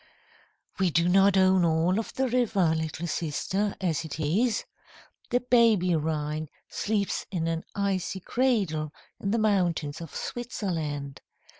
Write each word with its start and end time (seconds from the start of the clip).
"We 0.79 0.89
do 0.89 1.07
not 1.07 1.37
own 1.37 1.63
all 1.63 1.99
of 1.99 2.15
the 2.15 2.27
river, 2.27 2.73
little 2.73 3.05
sister, 3.05 3.75
as 3.79 4.03
it 4.03 4.19
is. 4.19 4.65
The 5.29 5.41
baby 5.41 5.95
Rhine 5.95 6.49
sleeps 6.67 7.27
in 7.29 7.47
an 7.47 7.65
icy 7.75 8.19
cradle 8.19 8.91
in 9.19 9.29
the 9.29 9.37
mountains 9.37 10.01
of 10.01 10.15
Switzerland. 10.15 11.21